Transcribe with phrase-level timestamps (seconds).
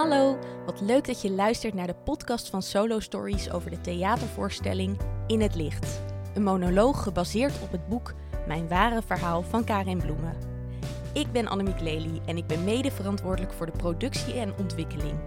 [0.00, 4.98] Hallo, wat leuk dat je luistert naar de podcast van Solo Stories over de theatervoorstelling
[5.26, 6.00] In het Licht.
[6.34, 8.14] Een monoloog gebaseerd op het boek
[8.46, 10.36] Mijn ware verhaal van Karin Bloemen.
[11.12, 15.18] Ik ben Annemiek Lely en ik ben mede verantwoordelijk voor de productie en ontwikkeling.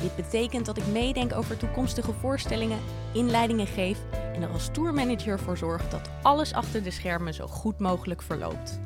[0.00, 2.80] Dit betekent dat ik meedenk over toekomstige voorstellingen,
[3.12, 3.98] inleidingen geef
[4.34, 8.80] en er als tourmanager voor zorg dat alles achter de schermen zo goed mogelijk verloopt.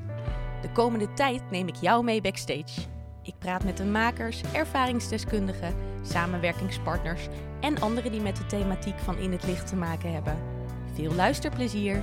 [0.63, 2.97] De komende tijd neem ik jou mee backstage.
[3.29, 7.29] Ik praat met de makers, ervaringsdeskundigen, samenwerkingspartners
[7.61, 10.39] en anderen die met de thematiek van In het Licht te maken hebben.
[10.95, 12.03] Veel luisterplezier!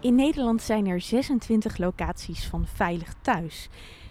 [0.00, 3.68] In Nederland zijn er 26 locaties van Veilig Thuis.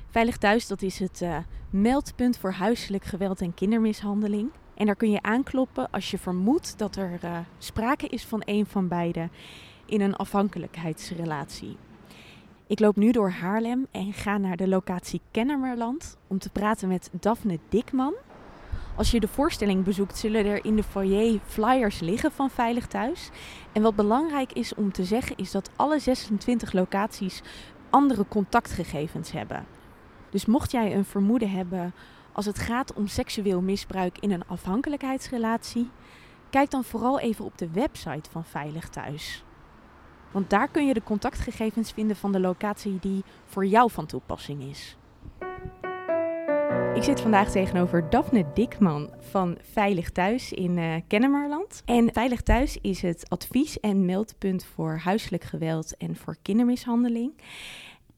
[0.09, 1.37] Veilig Thuis dat is het uh,
[1.69, 4.51] meldpunt voor huiselijk geweld en kindermishandeling.
[4.75, 8.65] En daar kun je aankloppen als je vermoedt dat er uh, sprake is van een
[8.65, 9.29] van beide
[9.85, 11.77] in een afhankelijkheidsrelatie.
[12.73, 17.09] Ik loop nu door Haarlem en ga naar de locatie Kennemerland om te praten met
[17.19, 18.13] Daphne Dikman.
[18.95, 23.29] Als je de voorstelling bezoekt, zullen er in de foyer flyers liggen van Veilig Thuis.
[23.71, 27.41] En wat belangrijk is om te zeggen, is dat alle 26 locaties
[27.89, 29.65] andere contactgegevens hebben.
[30.29, 31.93] Dus mocht jij een vermoeden hebben
[32.31, 35.89] als het gaat om seksueel misbruik in een afhankelijkheidsrelatie,
[36.49, 39.43] kijk dan vooral even op de website van Veilig Thuis.
[40.33, 44.63] Want daar kun je de contactgegevens vinden van de locatie die voor jou van toepassing
[44.63, 44.97] is.
[46.93, 51.81] Ik zit vandaag tegenover Daphne Dikman van Veilig Thuis in uh, Kennemerland.
[51.85, 57.33] En Veilig Thuis is het advies- en meldpunt voor huiselijk geweld en voor kindermishandeling.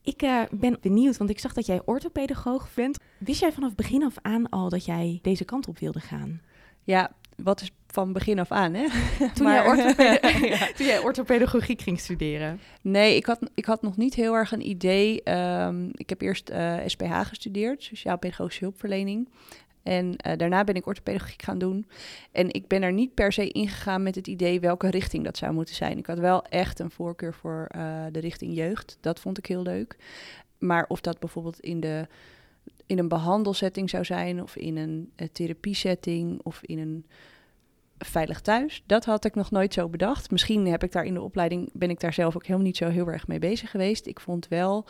[0.02, 3.00] Ik uh, ben benieuwd, want ik zag dat jij orthopedagoog bent.
[3.17, 6.41] Wist jij vanaf begin af aan al dat jij deze kant op wilde gaan?
[6.83, 8.85] Ja, wat is van begin af aan, hè?
[9.33, 10.71] Toen, maar, jij, orthopede ja.
[10.77, 12.59] toen jij orthopedagogiek ging studeren?
[12.81, 15.29] Nee, ik had, ik had nog niet heel erg een idee.
[15.29, 19.29] Um, ik heb eerst uh, SPH gestudeerd, Sociaal-Pedagogische Hulpverlening.
[19.83, 21.85] En uh, daarna ben ik orthopedagogiek gaan doen.
[22.31, 25.53] En ik ben er niet per se ingegaan met het idee welke richting dat zou
[25.53, 25.97] moeten zijn.
[25.97, 28.97] Ik had wel echt een voorkeur voor uh, de richting jeugd.
[29.01, 29.95] Dat vond ik heel leuk.
[30.57, 32.07] Maar of dat bijvoorbeeld in de
[32.85, 37.05] in een behandelsetting zou zijn, of in een uh, therapiesetting, of in een
[37.97, 38.83] veilig thuis.
[38.85, 40.31] Dat had ik nog nooit zo bedacht.
[40.31, 42.89] Misschien heb ik daar in de opleiding, ben ik daar zelf ook helemaal niet zo
[42.89, 44.06] heel erg mee bezig geweest.
[44.06, 44.85] Ik vond wel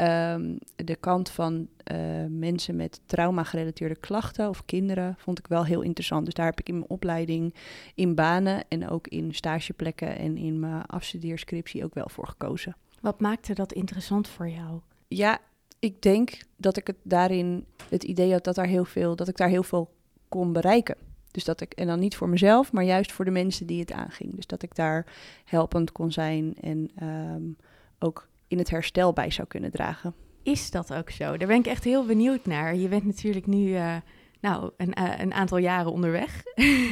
[0.00, 1.98] um, de kant van uh,
[2.28, 6.24] mensen met trauma-gerelateerde klachten of kinderen, vond ik wel heel interessant.
[6.24, 7.54] Dus daar heb ik in mijn opleiding,
[7.94, 12.76] in banen en ook in stageplekken en in mijn afstudeerscriptie ook wel voor gekozen.
[13.00, 14.80] Wat maakte dat interessant voor jou?
[15.08, 15.38] Ja,
[15.78, 19.36] ik denk dat ik het daarin het idee had dat, daar heel veel, dat ik
[19.36, 19.90] daar heel veel
[20.28, 20.96] kon bereiken.
[21.32, 23.92] Dus dat ik, en dan niet voor mezelf, maar juist voor de mensen die het
[23.92, 24.34] aanging.
[24.34, 25.06] Dus dat ik daar
[25.44, 27.56] helpend kon zijn en um,
[27.98, 30.14] ook in het herstel bij zou kunnen dragen.
[30.42, 31.36] Is dat ook zo?
[31.36, 32.76] Daar ben ik echt heel benieuwd naar.
[32.76, 33.96] Je bent natuurlijk nu uh,
[34.40, 36.42] nou, een, uh, een, aantal jaren onderweg.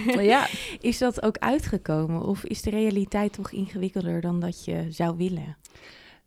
[0.05, 0.47] ja.
[0.81, 2.23] Is dat ook uitgekomen?
[2.23, 5.57] Of is de realiteit toch ingewikkelder dan dat je zou willen?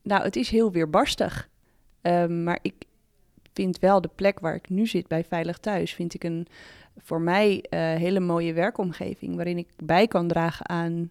[0.01, 1.49] Nou, het is heel weerbarstig.
[2.01, 2.73] Um, maar ik
[3.53, 6.47] vind wel de plek waar ik nu zit bij Veilig Thuis, vind ik een
[6.97, 11.09] voor mij uh, hele mooie werkomgeving waarin ik bij kan dragen aan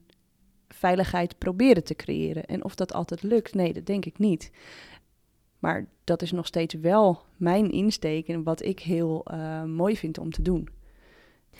[0.68, 2.44] veiligheid proberen te creëren.
[2.44, 4.50] En of dat altijd lukt, nee, dat denk ik niet.
[5.58, 10.18] Maar dat is nog steeds wel mijn insteek en wat ik heel uh, mooi vind
[10.18, 10.68] om te doen.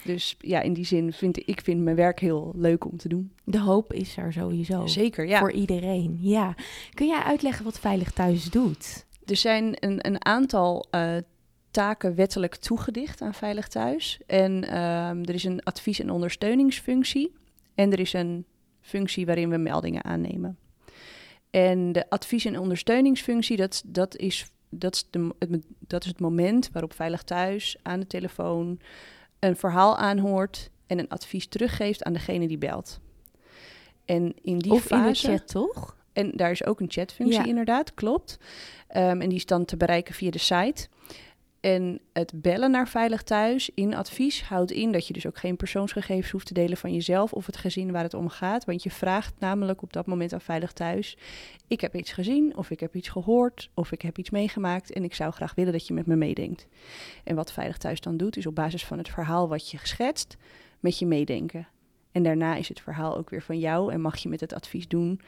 [0.05, 3.33] Dus ja, in die zin vind ik vind mijn werk heel leuk om te doen.
[3.45, 4.87] De hoop is er sowieso.
[4.87, 5.39] Zeker, ja.
[5.39, 6.55] Voor iedereen, ja.
[6.95, 9.07] Kun jij uitleggen wat Veilig Thuis doet?
[9.25, 11.17] Er zijn een, een aantal uh,
[11.73, 14.21] taken wettelijk toegedicht aan Veilig Thuis.
[14.27, 17.33] En um, er is een advies- en ondersteuningsfunctie.
[17.75, 18.45] En er is een
[18.81, 20.59] functie waarin we meldingen aannemen.
[21.51, 26.21] En de advies- en ondersteuningsfunctie, dat, dat, is, dat, is de, het, dat is het
[26.21, 28.81] moment waarop Veilig Thuis aan de telefoon
[29.39, 33.01] een verhaal aanhoort en een advies teruggeeft aan degene die belt.
[34.05, 35.97] En in die of fase, in de chat, toch?
[36.13, 37.45] En daar is ook een chatfunctie Ja.
[37.45, 38.39] inderdaad, klopt.
[38.97, 40.89] Um, en die is dan te bereiken via de site.
[41.63, 45.57] En het bellen naar Veilig Thuis in advies houdt in dat je dus ook geen
[45.57, 48.65] persoonsgegevens hoeft te delen van jezelf of het gezin waar het om gaat.
[48.65, 51.17] Want je vraagt namelijk op dat moment aan Veilig Thuis:
[51.67, 55.05] Ik heb iets gezien, of ik heb iets gehoord, of ik heb iets meegemaakt en
[55.05, 56.67] ik zou graag willen dat je met me meedenkt.
[57.25, 60.37] En wat Veilig Thuis dan doet, is op basis van het verhaal wat je geschetst,
[60.81, 61.69] met je meedenken.
[62.13, 64.89] En daarna is het verhaal ook weer van jou en mag je met het advies
[64.89, 65.21] doen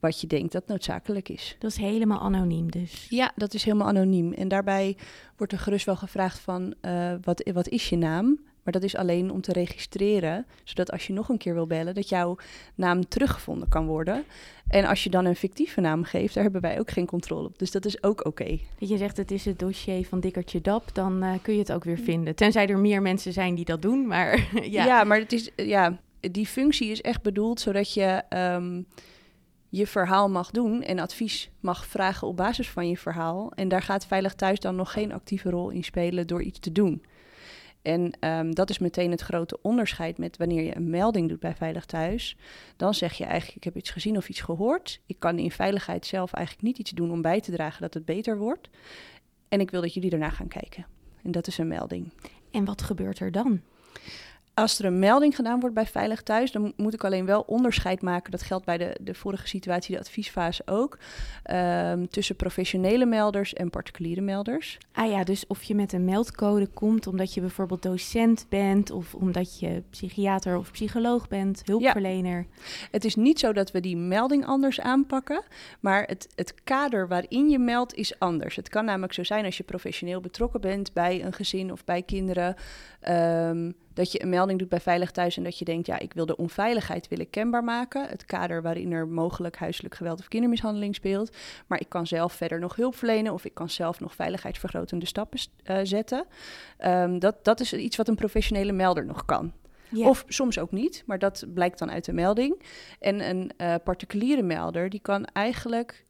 [0.00, 1.56] wat je denkt dat noodzakelijk is.
[1.58, 3.06] Dat is helemaal anoniem dus.
[3.10, 4.32] Ja, dat is helemaal anoniem.
[4.32, 4.96] En daarbij
[5.36, 8.38] wordt er gerust wel gevraagd van uh, wat, wat is je naam?
[8.66, 11.94] Maar dat is alleen om te registreren, zodat als je nog een keer wil bellen,
[11.94, 12.36] dat jouw
[12.74, 14.24] naam teruggevonden kan worden.
[14.68, 17.58] En als je dan een fictieve naam geeft, daar hebben wij ook geen controle op.
[17.58, 18.58] Dus dat is ook oké.
[18.78, 21.72] Dat je zegt het is het dossier van Dikkertje Dap, dan uh, kun je het
[21.72, 22.34] ook weer vinden.
[22.34, 24.84] Tenzij er meer mensen zijn die dat doen, maar ja.
[24.84, 28.86] Ja, maar het is, ja, die functie is echt bedoeld zodat je um,
[29.68, 33.52] je verhaal mag doen en advies mag vragen op basis van je verhaal.
[33.52, 36.72] En daar gaat Veilig Thuis dan nog geen actieve rol in spelen door iets te
[36.72, 37.02] doen.
[37.82, 41.54] En um, dat is meteen het grote onderscheid met wanneer je een melding doet bij
[41.54, 42.36] Veilig Thuis.
[42.76, 45.00] Dan zeg je eigenlijk, ik heb iets gezien of iets gehoord.
[45.06, 48.04] Ik kan in veiligheid zelf eigenlijk niet iets doen om bij te dragen dat het
[48.04, 48.68] beter wordt.
[49.48, 50.86] En ik wil dat jullie daarna gaan kijken.
[51.22, 52.12] En dat is een melding.
[52.50, 53.60] En wat gebeurt er dan?
[54.58, 58.02] Als er een melding gedaan wordt bij Veilig Thuis, dan moet ik alleen wel onderscheid
[58.02, 58.30] maken.
[58.30, 60.98] Dat geldt bij de, de vorige situatie, de adviesfase ook.
[61.50, 64.78] Um, tussen professionele melders en particuliere melders.
[64.92, 69.14] Ah ja, dus of je met een meldcode komt omdat je bijvoorbeeld docent bent, of
[69.14, 72.38] omdat je psychiater of psycholoog bent, hulpverlener.
[72.38, 72.62] Ja.
[72.90, 75.42] Het is niet zo dat we die melding anders aanpakken,
[75.80, 78.56] maar het, het kader waarin je meldt is anders.
[78.56, 82.02] Het kan namelijk zo zijn als je professioneel betrokken bent bij een gezin of bij
[82.02, 82.56] kinderen.
[83.08, 86.12] Um, dat je een melding doet bij Veilig Thuis en dat je denkt, ja, ik
[86.12, 88.08] wil de onveiligheid willen kenbaar maken.
[88.08, 91.36] Het kader waarin er mogelijk huiselijk geweld of kindermishandeling speelt.
[91.66, 95.40] Maar ik kan zelf verder nog hulp verlenen of ik kan zelf nog veiligheidsvergrotende stappen
[95.64, 96.26] uh, zetten.
[96.84, 99.52] Um, dat, dat is iets wat een professionele melder nog kan.
[99.88, 100.08] Ja.
[100.08, 102.62] Of soms ook niet, maar dat blijkt dan uit de melding.
[103.00, 106.04] En een uh, particuliere melder, die kan eigenlijk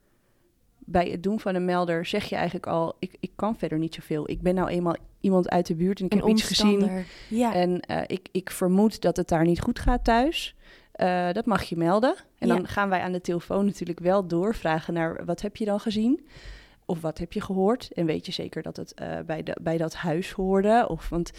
[0.86, 3.94] bij het doen van een melder zeg je eigenlijk al, ik, ik kan verder niet
[3.94, 4.30] zoveel.
[4.30, 7.04] Ik ben nou eenmaal iemand uit de buurt en ik heb iets gezien.
[7.28, 7.54] Ja.
[7.54, 10.54] En uh, ik, ik vermoed dat het daar niet goed gaat thuis.
[10.96, 12.14] Uh, dat mag je melden.
[12.38, 12.54] En ja.
[12.54, 16.26] dan gaan wij aan de telefoon natuurlijk wel doorvragen naar wat heb je dan gezien?
[16.86, 17.92] Of wat heb je gehoord?
[17.92, 20.86] En weet je zeker dat het uh, bij, de, bij dat huis hoorde?
[20.88, 21.30] Of, want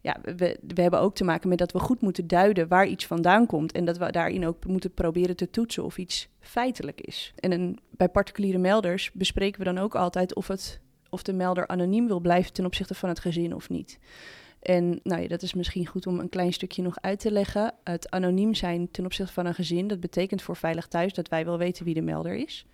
[0.00, 3.06] ja, we, we hebben ook te maken met dat we goed moeten duiden waar iets
[3.06, 3.72] vandaan komt.
[3.72, 7.32] En dat we daarin ook moeten proberen te toetsen of iets feitelijk is.
[7.36, 10.80] En een, bij particuliere melders bespreken we dan ook altijd of, het,
[11.10, 13.98] of de melder anoniem wil blijven ten opzichte van het gezin of niet.
[14.66, 17.74] En nou ja, dat is misschien goed om een klein stukje nog uit te leggen.
[17.84, 21.44] Het anoniem zijn ten opzichte van een gezin, dat betekent voor Veilig Thuis dat wij
[21.44, 22.66] wel weten wie de melder is.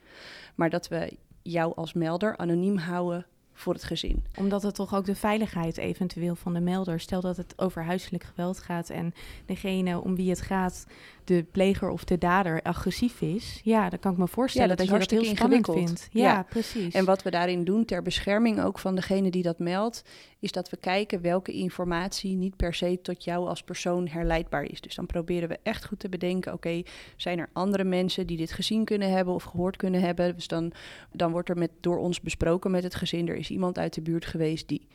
[0.55, 4.25] Maar dat we jou als melder anoniem houden voor het gezin.
[4.39, 7.00] Omdat het toch ook de veiligheid eventueel van de melder.
[7.00, 9.15] Stel dat het over huiselijk geweld gaat en
[9.47, 10.87] degene om wie het gaat,
[11.25, 13.61] de pleger of de dader, agressief is.
[13.65, 16.09] Ja, dan kan ik me voorstellen ja, dat, dat je dat heel spannend vindt.
[16.13, 16.95] Ja, ja, precies.
[16.95, 20.05] En wat we daarin doen ter bescherming ook van degene die dat meldt,
[20.39, 24.81] is dat we kijken welke informatie niet per se tot jou als persoon herleidbaar is.
[24.81, 26.83] Dus dan proberen we echt goed te bedenken, oké,
[27.17, 30.35] zijn er andere mensen die dit gezien kunnen hebben of gehoord kunnen hebben?
[30.35, 30.73] Dus dan,
[31.13, 34.03] dan wordt er met, door ons besproken met het gezin, er is iemand uit de
[34.03, 34.87] buurt geweest die.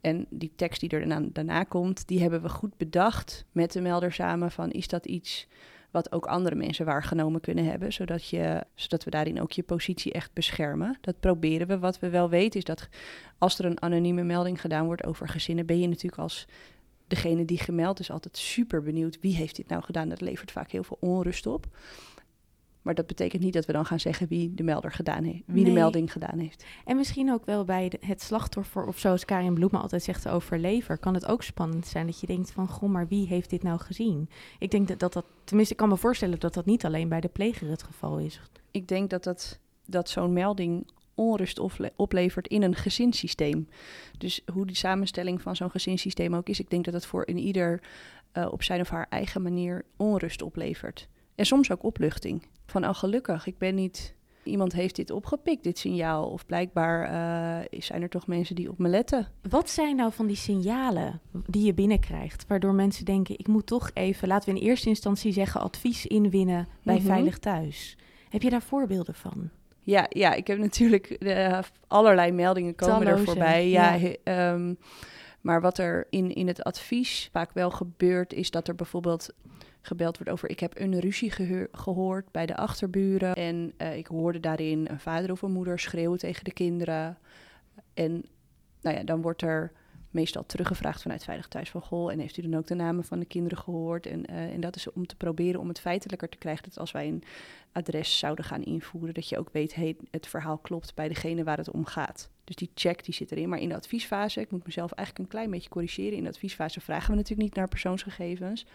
[0.00, 3.80] En die tekst die er daarna, daarna komt, die hebben we goed bedacht met de
[3.80, 5.48] melder samen van is dat iets
[5.90, 10.12] wat ook andere mensen waargenomen kunnen hebben, zodat, je, zodat we daarin ook je positie
[10.12, 10.98] echt beschermen.
[11.00, 11.78] Dat proberen we.
[11.78, 12.88] Wat we wel weten is dat
[13.38, 16.46] als er een anonieme melding gedaan wordt over gezinnen, ben je natuurlijk als
[17.06, 20.08] degene die gemeld is altijd super benieuwd wie heeft dit nou gedaan.
[20.08, 21.66] Dat levert vaak heel veel onrust op.
[22.82, 25.62] Maar dat betekent niet dat we dan gaan zeggen wie de melder gedaan heeft, wie
[25.62, 25.64] nee.
[25.64, 26.64] de melding gedaan heeft.
[26.84, 30.30] En misschien ook wel bij de, het slachtoffer, of zoals Karin Bloema altijd zegt, de
[30.30, 33.62] overlever, kan het ook spannend zijn dat je denkt van, goh, maar wie heeft dit
[33.62, 34.28] nou gezien?
[34.58, 37.20] Ik denk dat dat, dat tenminste, ik kan me voorstellen dat dat niet alleen bij
[37.20, 38.40] de pleger het geval is.
[38.70, 41.58] Ik denk dat, dat, dat zo'n melding onrust
[41.96, 43.68] oplevert in een gezinssysteem.
[44.18, 47.38] Dus hoe die samenstelling van zo'n gezinssysteem ook is, ik denk dat dat voor een
[47.38, 47.82] ieder
[48.32, 51.08] uh, op zijn of haar eigen manier onrust oplevert.
[51.40, 52.46] En soms ook opluchting.
[52.66, 54.14] Van, oh gelukkig, ik ben niet...
[54.42, 56.30] Iemand heeft dit opgepikt, dit signaal.
[56.30, 59.28] Of blijkbaar uh, zijn er toch mensen die op me letten.
[59.48, 62.44] Wat zijn nou van die signalen die je binnenkrijgt...
[62.48, 64.28] waardoor mensen denken, ik moet toch even...
[64.28, 67.10] laten we in eerste instantie zeggen, advies inwinnen bij mm -hmm.
[67.10, 67.96] Veilig Thuis.
[68.28, 69.50] Heb je daar voorbeelden van?
[69.80, 73.68] Ja, ja ik heb natuurlijk uh, allerlei meldingen komen Talloze, er voorbij.
[73.68, 74.52] Ja, ja.
[74.52, 74.78] Um,
[75.40, 79.30] maar wat er in, in het advies vaak wel gebeurt, is dat er bijvoorbeeld
[79.82, 81.32] gebeld wordt over ik heb een ruzie
[81.72, 83.34] gehoord bij de achterburen.
[83.34, 87.18] En uh, ik hoorde daarin een vader of een moeder schreeuwen tegen de kinderen.
[87.94, 88.24] En
[88.80, 89.72] nou ja, dan wordt er
[90.10, 92.12] meestal teruggevraagd vanuit Veilig Thuis van Goh.
[92.12, 94.06] En heeft u dan ook de namen van de kinderen gehoord?
[94.06, 96.64] En, uh, en dat is om te proberen om het feitelijker te krijgen.
[96.64, 97.22] Dat als wij een
[97.72, 99.76] adres zouden gaan invoeren, dat je ook weet,
[100.10, 102.30] het verhaal klopt bij degene waar het om gaat.
[102.44, 103.48] Dus die check die zit erin.
[103.48, 106.16] Maar in de adviesfase, ik moet mezelf eigenlijk een klein beetje corrigeren.
[106.16, 108.66] In de adviesfase vragen we natuurlijk niet naar persoonsgegevens.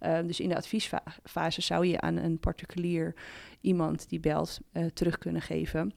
[0.00, 3.14] Uh, dus in de adviesfase zou je aan een particulier
[3.60, 5.92] iemand die belt uh, terug kunnen geven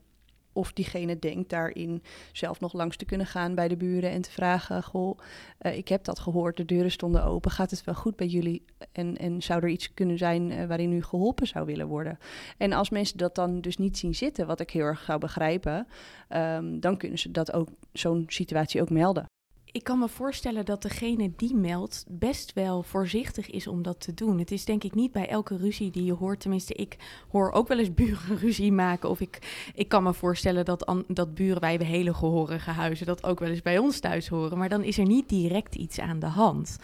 [0.53, 4.31] of diegene denkt daarin zelf nog langs te kunnen gaan bij de buren en te
[4.31, 5.19] vragen: Goh,
[5.61, 8.65] uh, ik heb dat gehoord, de deuren stonden open, gaat het wel goed bij jullie?
[8.91, 12.19] En, en zou er iets kunnen zijn uh, waarin u geholpen zou willen worden?
[12.57, 15.87] En als mensen dat dan dus niet zien zitten, wat ik heel erg zou begrijpen,
[16.29, 19.25] um, dan kunnen ze dat ook, zo'n situatie ook melden.
[19.73, 24.13] Ik kan me voorstellen dat degene die meldt best wel voorzichtig is om dat te
[24.13, 24.39] doen.
[24.39, 26.39] Het is denk ik niet bij elke ruzie die je hoort.
[26.39, 26.97] Tenminste, ik
[27.29, 29.09] hoor ook wel eens buren ruzie maken.
[29.09, 33.23] Of ik, ik kan me voorstellen dat, dat buren, wij hebben hele gehorige huizen, dat
[33.23, 34.57] ook wel eens bij ons thuis horen.
[34.57, 36.77] Maar dan is er niet direct iets aan de hand.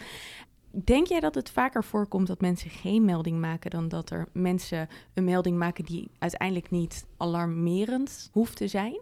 [0.70, 4.88] Denk jij dat het vaker voorkomt dat mensen geen melding maken dan dat er mensen
[5.14, 9.00] een melding maken die uiteindelijk niet alarmerend hoeft te zijn?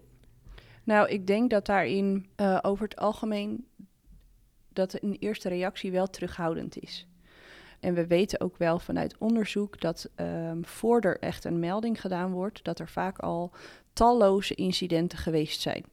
[0.89, 3.65] Nou, ik denk dat daarin uh, over het algemeen
[4.79, 7.07] dat een eerste reactie wel terughoudend is.
[7.79, 12.31] En we weten ook wel vanuit onderzoek dat um, voor er echt een melding gedaan
[12.31, 13.51] wordt, dat er vaak al
[13.93, 15.83] talloze incidenten geweest zijn.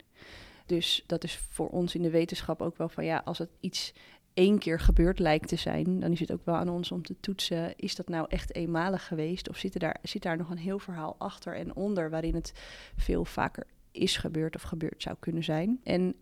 [0.67, 3.93] Dus dat is voor ons in de wetenschap ook wel van ja, als het iets
[4.35, 7.21] één keer gebeurd lijkt te zijn, dan is het ook wel aan ons om te
[7.21, 10.79] toetsen, is dat nou echt eenmalig geweest of zit, daar, zit daar nog een heel
[10.79, 12.53] verhaal achter en onder waarin het
[12.97, 15.81] veel vaker is gebeurd of gebeurd zou kunnen zijn.
[15.83, 16.15] En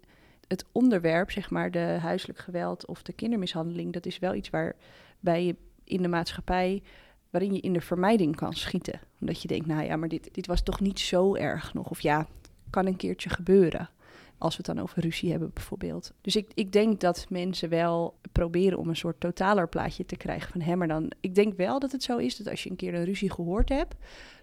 [0.48, 5.44] het onderwerp, zeg maar, de huiselijk geweld of de kindermishandeling, dat is wel iets waarbij
[5.44, 6.82] je in de maatschappij,
[7.30, 9.00] waarin je in de vermijding kan schieten.
[9.20, 11.90] Omdat je denkt, nou ja, maar dit, dit was toch niet zo erg nog.
[11.90, 12.26] Of ja,
[12.70, 13.88] kan een keertje gebeuren.
[14.38, 16.12] Als we het dan over ruzie hebben bijvoorbeeld.
[16.20, 20.50] Dus ik, ik denk dat mensen wel proberen om een soort totaler plaatje te krijgen
[20.50, 20.78] van hem.
[20.78, 23.04] Maar dan, ik denk wel dat het zo is dat als je een keer een
[23.04, 23.94] ruzie gehoord hebt,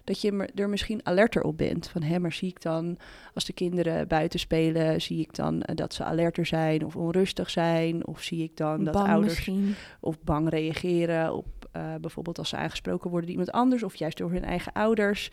[0.04, 1.88] dat je er misschien alerter op bent.
[1.88, 2.98] Van hè, maar zie ik dan
[3.34, 7.50] als de kinderen buiten spelen, zie ik dan uh, dat ze alerter zijn of onrustig
[7.50, 8.06] zijn?
[8.06, 9.74] Of zie ik dan dat bang ouders misschien.
[10.00, 11.46] of bang reageren op
[11.76, 15.30] uh, bijvoorbeeld als ze aangesproken worden door iemand anders of juist door hun eigen ouders?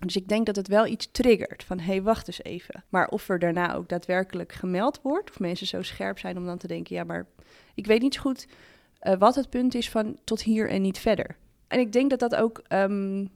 [0.00, 2.84] Dus ik denk dat het wel iets triggert van hé, hey, wacht eens even.
[2.88, 6.58] Maar of er daarna ook daadwerkelijk gemeld wordt, of mensen zo scherp zijn om dan
[6.58, 7.26] te denken, ja, maar
[7.74, 8.46] ik weet niet zo goed
[9.02, 11.36] uh, wat het punt is van tot hier en niet verder.
[11.68, 13.30] En ik denk dat dat ook, um,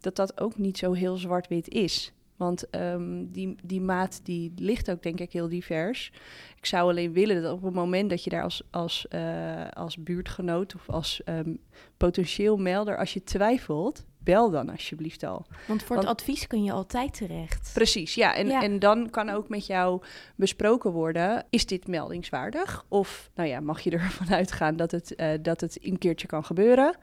[0.00, 2.12] dat dat ook niet zo heel zwart-wit is.
[2.36, 6.12] Want um, die, die maat die ligt ook denk ik heel divers.
[6.56, 10.02] Ik zou alleen willen dat op het moment dat je daar als, als, uh, als
[10.02, 11.58] buurtgenoot of als um,
[11.96, 15.46] potentieel melder, als je twijfelt, bel dan alsjeblieft al.
[15.66, 17.70] Want voor Want, het advies kun je altijd terecht.
[17.74, 18.34] Precies, ja.
[18.34, 18.62] En, ja.
[18.62, 20.02] en dan kan ook met jou
[20.36, 22.84] besproken worden, is dit meldingswaardig?
[22.88, 26.44] Of, nou ja, mag je ervan uitgaan dat het, uh, dat het een keertje kan
[26.44, 26.96] gebeuren?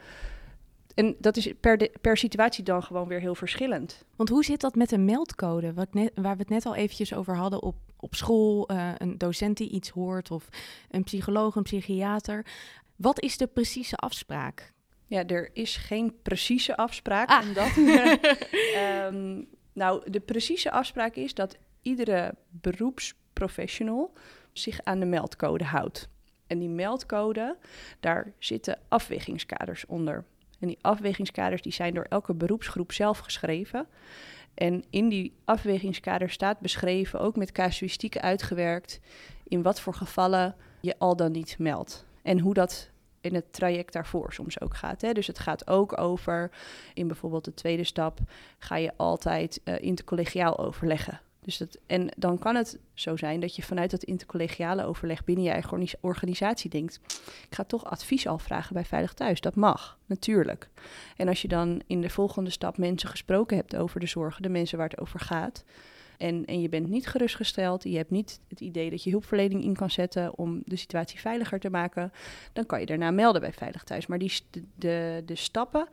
[0.93, 4.03] En dat is per, de, per situatie dan gewoon weer heel verschillend.
[4.15, 5.73] Want hoe zit dat met een meldcode?
[5.73, 9.17] Wat net, waar we het net al eventjes over hadden op, op school, uh, een
[9.17, 10.49] docent die iets hoort of
[10.89, 12.45] een psycholoog, een psychiater.
[12.95, 14.73] Wat is de precieze afspraak?
[15.07, 17.29] Ja, er is geen precieze afspraak.
[17.29, 17.47] Ah.
[17.47, 17.77] Omdat,
[19.13, 24.13] um, nou, de precieze afspraak is dat iedere beroepsprofessional
[24.53, 26.09] zich aan de meldcode houdt.
[26.47, 27.57] En die meldcode,
[27.99, 30.25] daar zitten afwegingskaders onder.
[30.59, 33.87] En die afwegingskaders die zijn door elke beroepsgroep zelf geschreven.
[34.53, 38.99] En in die afwegingskader staat beschreven, ook met casuïstiek uitgewerkt,
[39.43, 42.05] in wat voor gevallen je al dan niet meldt.
[42.21, 42.89] En hoe dat
[43.25, 45.01] in het traject daarvoor soms ook gaat.
[45.01, 45.11] Hè?
[45.11, 46.51] Dus het gaat ook over,
[46.93, 48.19] in bijvoorbeeld de tweede stap,
[48.59, 51.19] ga je altijd uh, intercollegiaal overleggen.
[51.45, 55.43] Dus dat, en dan kan het zo zijn dat je vanuit dat intercollegiale overleg binnen
[55.43, 56.99] je eigen organisatie denkt:
[57.49, 59.41] ik ga toch advies al vragen bij Veilig Thuis.
[59.41, 60.69] Dat mag, natuurlijk.
[61.17, 64.49] En als je dan in de volgende stap mensen gesproken hebt over de zorgen, de
[64.49, 65.63] mensen waar het over gaat.
[66.17, 69.75] En, en je bent niet gerustgesteld, je hebt niet het idee dat je hulpverlening in
[69.75, 72.11] kan zetten om de situatie veiliger te maken,
[72.53, 74.07] dan kan je daarna melden bij Veilig Thuis.
[74.07, 74.33] Maar die,
[74.75, 75.87] de, de, stappen,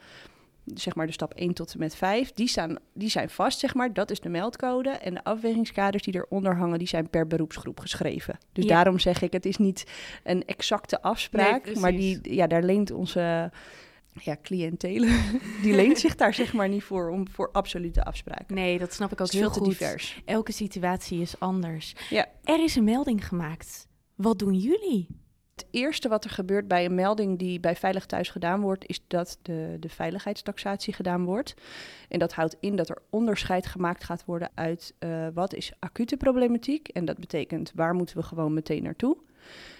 [0.74, 3.74] zeg maar de stap 1 tot en met 5, die, staan, die zijn vast, zeg
[3.74, 3.92] maar.
[3.92, 4.90] Dat is de meldcode.
[4.90, 8.38] En de afwegingskaders die eronder hangen, die zijn per beroepsgroep geschreven.
[8.52, 8.74] Dus ja.
[8.74, 9.86] daarom zeg ik, het is niet
[10.24, 13.50] een exacte afspraak, nee, maar die, ja, daar leent onze
[14.12, 18.54] ja, cliëntelen, die leent zich daar zeg maar niet voor om voor absolute afspraken.
[18.54, 19.64] Nee, dat snap ik ook heel goed.
[19.64, 20.22] divers.
[20.24, 21.94] Elke situatie is anders.
[22.10, 22.26] Ja.
[22.44, 23.86] Er is een melding gemaakt.
[24.14, 25.06] Wat doen jullie?
[25.54, 29.04] Het eerste wat er gebeurt bij een melding die bij Veilig Thuis gedaan wordt, is
[29.06, 31.54] dat de, de veiligheidstaxatie gedaan wordt.
[32.08, 36.16] En dat houdt in dat er onderscheid gemaakt gaat worden uit uh, wat is acute
[36.16, 36.88] problematiek.
[36.88, 39.16] En dat betekent waar moeten we gewoon meteen naartoe.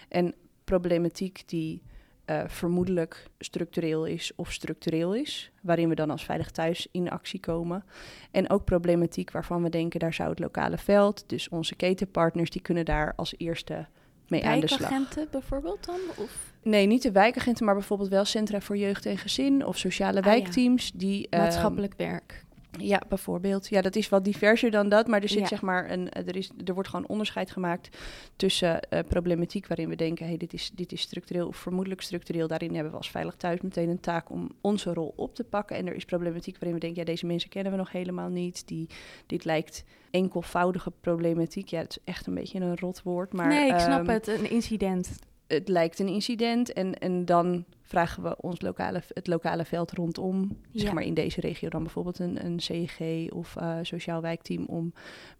[0.09, 1.81] En problematiek die
[2.25, 7.39] uh, vermoedelijk structureel is of structureel is, waarin we dan als Veilig Thuis in actie
[7.39, 7.83] komen.
[8.31, 12.61] En ook problematiek waarvan we denken, daar zou het lokale veld, dus onze ketenpartners, die
[12.61, 13.87] kunnen daar als eerste
[14.27, 14.79] mee aan de slag.
[14.79, 15.99] Wijkagenten bijvoorbeeld dan?
[16.17, 16.53] Of?
[16.61, 20.25] Nee, niet de wijkagenten, maar bijvoorbeeld wel Centra voor Jeugd en Gezin of sociale Ah,
[20.25, 20.91] wijkteams.
[20.91, 22.45] Die, Maatschappelijk werk.
[22.79, 23.67] Ja, bijvoorbeeld.
[23.67, 25.47] Ja, dat is wat diverser dan dat, maar er zit Ja.
[25.47, 27.97] zeg maar een, eh, er, is, er wordt gewoon onderscheid gemaakt
[28.35, 32.47] tussen eh, problematiek waarin we denken, hey, dit, is, dit is structureel of vermoedelijk structureel.
[32.47, 35.75] Daarin hebben we als Veilig Thuis meteen een taak om onze rol op te pakken.
[35.75, 38.67] En er is problematiek waarin we denken, ja, deze mensen kennen we nog helemaal niet.
[38.67, 38.87] Die,
[39.25, 41.67] dit lijkt enkelvoudige problematiek.
[41.67, 44.27] Ja, het is echt een beetje een rot woord, maar nee, ik snap ehm, het.
[44.27, 45.19] Een incident.
[45.47, 50.57] Het lijkt een incident en, en dan vragen we ons lokale, het lokale veld rondom,
[50.73, 54.93] zeg maar in deze regio dan bijvoorbeeld een, een CEG of eh, sociaal wijkteam om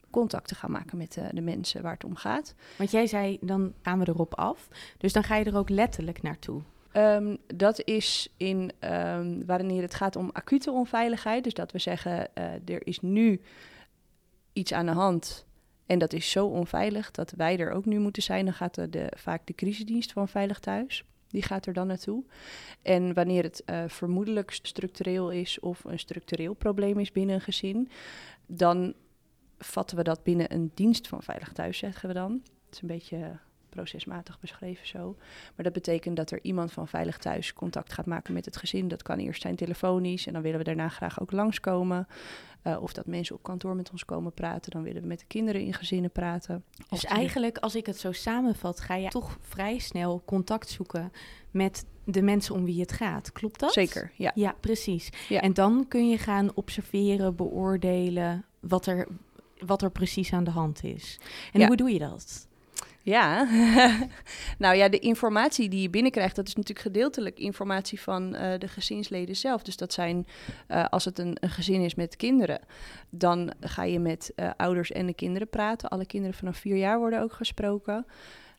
[0.09, 2.55] contact te gaan maken met eh, de mensen waar het om gaat.
[2.77, 4.67] Want jij zei, dan gaan we erop af.
[4.97, 6.61] Dus dan ga je er ook letterlijk naartoe.
[6.91, 11.43] Ehm, dat is in ehm, wanneer het gaat om acute onveiligheid.
[11.43, 13.41] Dus dat we zeggen, eh, er is nu
[14.53, 15.45] iets aan de hand.
[15.85, 18.45] En dat is zo onveilig dat wij er ook nu moeten zijn.
[18.45, 21.03] Dan gaat de, vaak de crisisdienst van Veilig Thuis.
[21.27, 22.23] Die gaat er dan naartoe.
[22.81, 27.89] En wanneer het eh, vermoedelijk structureel is of een structureel probleem is binnen een gezin,
[28.45, 28.93] dan
[29.57, 32.31] vatten we dat binnen een dienst van Veilig Thuis, zeggen we dan.
[32.65, 33.39] Het is een beetje
[33.75, 35.15] procesmatig beschreven zo.
[35.55, 38.87] Maar dat betekent dat er iemand van Veilig Thuis contact gaat maken met het gezin.
[38.87, 42.07] Dat kan eerst zijn telefonisch en dan willen we daarna graag ook langskomen.
[42.61, 44.71] Eh of dat mensen op kantoor met ons komen praten.
[44.71, 46.63] Dan willen we met de kinderen in gezinnen praten.
[46.89, 51.11] Dus die- eigenlijk, als ik het zo samenvat, ga je toch vrij snel contact zoeken
[51.51, 53.31] met de mensen om wie het gaat.
[53.31, 53.73] Klopt dat?
[53.73, 54.31] Zeker, ja.
[54.35, 55.09] Ja, precies.
[55.29, 55.41] Ja.
[55.41, 59.07] En dan kun je gaan observeren, beoordelen wat er,
[59.65, 61.19] wat er precies aan de hand is.
[61.53, 61.67] En Ja.
[61.67, 62.47] hoe doe je dat?
[63.05, 63.47] Ja,
[64.63, 68.67] nou ja, de informatie die je binnenkrijgt, dat is natuurlijk gedeeltelijk informatie van eh, de
[68.67, 69.63] gezinsleden zelf.
[69.63, 70.27] Dus dat zijn,
[70.67, 72.59] eh, als het een, een gezin is met kinderen,
[73.09, 75.89] dan ga je met eh, ouders en de kinderen praten.
[75.89, 78.05] Alle kinderen vanaf vier jaar worden ook gesproken.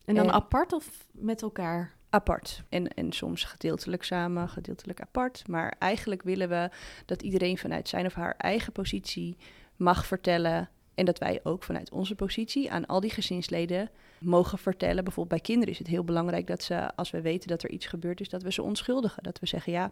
[0.05, 1.93] En dan En- apart of met elkaar?
[2.11, 2.63] apart.
[2.69, 5.49] En, en soms gedeeltelijk samen, gedeeltelijk apart.
[5.49, 6.71] Maar eigenlijk willen we
[7.07, 9.37] dat iedereen vanuit zijn of haar eigen positie
[9.77, 10.69] mag vertellen.
[10.95, 15.05] En dat wij ook vanuit onze positie aan al die gezinsleden mogen vertellen.
[15.05, 17.87] Bijvoorbeeld bij kinderen is het heel belangrijk dat ze, als we weten dat er iets
[17.87, 19.23] gebeurd is, dat we ze onschuldigen.
[19.23, 19.91] Dat we zeggen, ja,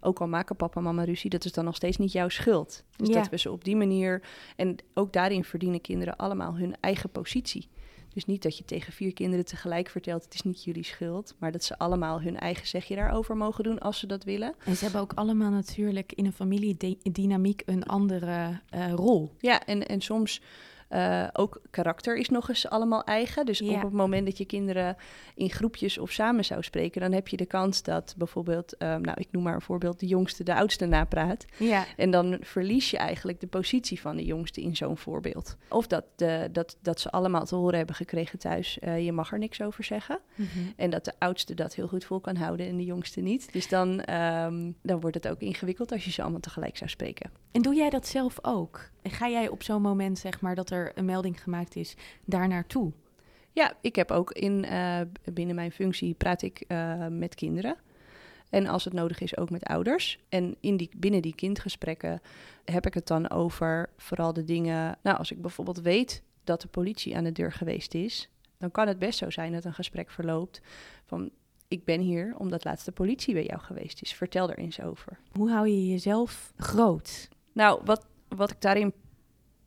[0.00, 2.84] ook al maken papa en mama ruzie, dat is dan nog steeds niet jouw schuld.
[2.96, 3.14] Dus Ja.
[3.14, 4.22] dat we ze op die manier,
[4.56, 7.68] en ook daarin verdienen kinderen allemaal hun eigen positie.
[8.18, 11.52] Dus niet dat je tegen vier kinderen tegelijk vertelt, het is niet jullie schuld, maar
[11.52, 14.54] dat ze allemaal hun eigen zegje daarover mogen doen als ze dat willen.
[14.64, 19.34] En ze hebben ook allemaal natuurlijk in een familiedynamiek een andere eh, rol.
[19.40, 20.40] Ja, en, en soms
[20.88, 23.46] eh, ook karakter is nog eens allemaal eigen.
[23.46, 23.74] Dus Ja.
[23.74, 24.96] op het moment dat je kinderen
[25.34, 29.20] in groepjes of samen zou spreken, dan heb je de kans dat bijvoorbeeld, ehm, nou
[29.20, 31.44] ik noem maar een voorbeeld, de jongste de oudste napraat.
[31.56, 35.56] Ja, En dan verlies je eigenlijk de positie van de jongste in zo'n voorbeeld.
[35.68, 39.32] Of dat, de, dat, dat ze allemaal te horen hebben gekregen thuis, eh, je mag
[39.32, 40.18] er niks over zeggen.
[40.34, 40.48] Mhm.
[40.76, 43.52] En dat de oudste dat heel goed vol kan houden en de jongste niet.
[43.52, 47.30] Dus dan, ehm, dan wordt het ook ingewikkeld als je ze allemaal tegelijk zou spreken.
[47.52, 48.90] En doe jij dat zelf ook?
[49.02, 52.48] En ga jij op zo'n moment, zeg maar, dat er een melding gemaakt is, daar
[52.48, 52.92] naartoe?
[53.52, 55.00] Ja, ik heb ook in, eh,
[55.32, 57.76] binnen mijn functie praat ik eh, met kinderen.
[58.50, 60.18] En als het nodig is, ook met ouders.
[60.28, 62.20] En in die, binnen die kindgesprekken
[62.64, 64.98] heb ik het dan over vooral de dingen.
[65.02, 68.88] Nou, als ik bijvoorbeeld weet dat de politie aan de deur geweest is, dan kan
[68.88, 70.60] het best zo zijn dat een gesprek verloopt
[71.04, 71.30] van.
[71.68, 74.12] Ik ben hier omdat laatst de politie bij jou geweest is.
[74.12, 75.18] Vertel er eens over.
[75.32, 77.28] Hoe hou je jezelf groot?
[77.52, 78.92] Nou, wat, wat ik daarin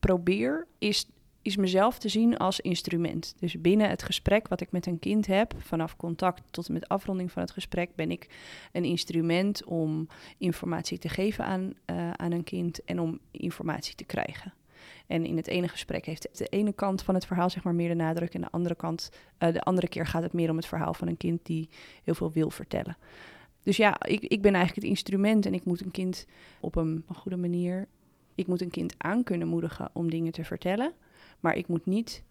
[0.02, 1.10] probeer, is,
[1.42, 3.36] is mezelf te zien als instrument.
[3.40, 6.88] Dus binnen het gesprek wat ik met een kind heb, vanaf contact tot en met
[6.88, 8.30] afronding van het gesprek, ben ik
[8.72, 14.04] een instrument om informatie te geven aan, eh, aan een kind en om informatie te
[14.04, 14.54] krijgen.
[15.08, 17.90] En in het ene gesprek heeft de ene kant van het verhaal zeg maar meer
[17.90, 20.68] de nadruk en de andere kant, eh, de andere keer gaat het meer om het
[20.68, 21.70] verhaal van een kind die
[22.04, 22.98] heel veel wil vertellen.
[23.64, 26.26] Dus ja, ik, ik ben eigenlijk het instrument en ik moet een kind
[26.60, 27.88] op een, een goede manier
[28.36, 30.94] ik moet een kind aan kunnen moedigen om dingen te vertellen,
[31.40, 32.24] maar ik moet niet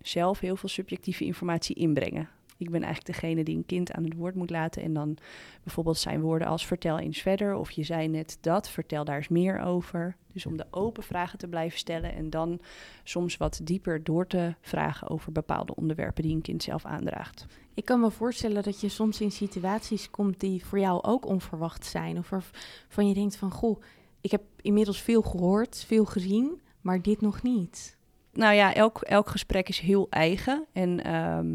[0.00, 2.28] zelf heel veel subjectieve informatie inbrengen.
[2.58, 5.16] Ik ben eigenlijk degene die een kind aan het woord moet laten en dan
[5.62, 9.28] bijvoorbeeld zijn woorden als vertel eens verder of je zei net dat, vertel daar eens
[9.28, 10.16] meer over.
[10.32, 12.60] Dus om de open vragen te blijven stellen en dan
[13.04, 17.46] soms wat dieper door te vragen over bepaalde onderwerpen die een kind zelf aandraagt.
[17.74, 21.86] Ik kan me voorstellen dat je soms in situaties komt die voor jou ook onverwacht
[21.86, 22.18] zijn.
[22.18, 23.80] Of waarvan je denkt van, goh,
[24.20, 27.98] ik heb inmiddels veel gehoord, veel gezien, maar dit nog niet.
[28.32, 30.64] Nou ja, elk, elk gesprek is heel eigen.
[30.72, 31.54] En ehm,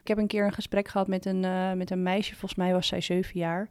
[0.00, 2.72] ik heb een keer een gesprek gehad met een, eh, met een meisje, volgens mij
[2.72, 3.68] was zij zeven jaar.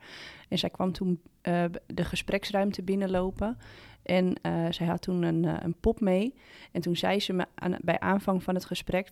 [0.49, 3.58] En zij kwam toen eh, de gespreksruimte binnenlopen.
[4.03, 6.34] En eh, zij had toen een, een pop mee.
[6.71, 9.10] En toen zei ze me aan, bij aanvang van het gesprek,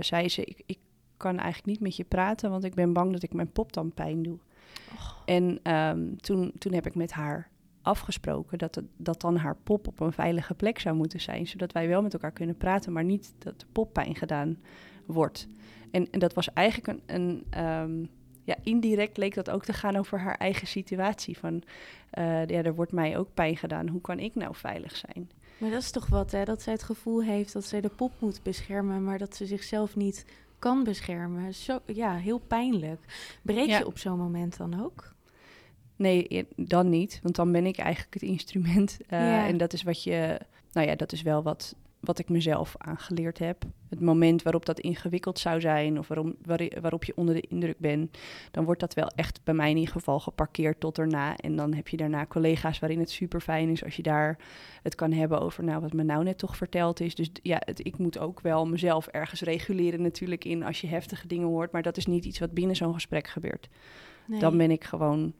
[0.00, 0.78] zei ze, ik, ik
[1.16, 3.92] kan eigenlijk niet met je praten, want ik ben bang dat ik mijn pop dan
[3.92, 4.38] pijn doe.
[5.24, 7.50] En ehm, toen, toen heb ik met haar
[7.88, 11.46] afgesproken dat, het, dat dan haar pop op een veilige plek zou moeten zijn.
[11.46, 14.58] Zodat wij wel met elkaar kunnen praten, maar niet dat de pop pijn gedaan
[15.06, 15.48] wordt.
[15.90, 17.02] En, en dat was eigenlijk een.
[17.06, 18.04] een ehm,
[18.44, 21.38] ja, indirect leek dat ook te gaan over haar eigen situatie.
[21.38, 21.54] Van
[22.18, 23.88] uh, ja, er wordt mij ook pijn gedaan.
[23.88, 25.30] Hoe kan ik nou veilig zijn?
[25.58, 26.44] Maar dat is toch wat, hè?
[26.44, 29.96] Dat zij het gevoel heeft dat zij de pop moet beschermen, maar dat ze zichzelf
[29.96, 30.24] niet
[30.58, 31.54] kan beschermen.
[31.54, 33.00] Zo, ja, heel pijnlijk.
[33.42, 35.14] Breek je op zo'n moment dan ook?
[35.98, 37.20] Nee, dan niet.
[37.22, 38.98] Want dan ben ik eigenlijk het instrument.
[39.10, 40.40] Uh, En dat is wat je.
[40.72, 43.64] Nou ja, dat is wel wat wat ik mezelf aangeleerd heb.
[43.88, 46.34] Het moment waarop dat ingewikkeld zou zijn of waarom,
[46.80, 48.18] waarop je onder de indruk bent,
[48.50, 51.36] dan wordt dat wel echt bij mij in ieder geval geparkeerd tot erna.
[51.36, 54.38] En dan heb je daarna collega's waarin het super fijn is als je daar
[54.82, 57.14] het kan hebben over nou, wat me nou net toch verteld is.
[57.14, 61.26] Dus ja, het, ik moet ook wel mezelf ergens reguleren natuurlijk in als je heftige
[61.26, 61.72] dingen hoort.
[61.72, 63.68] Maar dat is niet iets wat binnen zo'n gesprek gebeurt.
[64.26, 64.40] Nee.
[64.40, 65.34] Dan ben ik gewoon